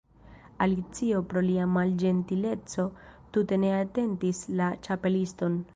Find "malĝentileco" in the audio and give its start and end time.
1.75-2.89